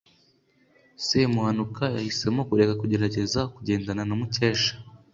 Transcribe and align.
semuhanuka 1.07 1.83
yahisemo 1.95 2.41
kureka 2.49 2.73
kugerageza 2.81 3.39
kugendana 3.53 4.01
na 4.07 4.13
mukesha 4.19 4.73